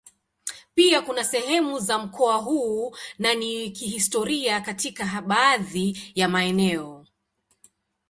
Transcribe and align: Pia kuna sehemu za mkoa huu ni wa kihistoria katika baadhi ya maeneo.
Pia 0.75 1.01
kuna 1.01 1.23
sehemu 1.23 1.79
za 1.79 1.97
mkoa 1.99 2.37
huu 2.37 2.95
ni 3.19 3.63
wa 3.63 3.69
kihistoria 3.71 4.61
katika 4.61 5.21
baadhi 5.21 5.97
ya 6.15 6.29
maeneo. 6.29 7.05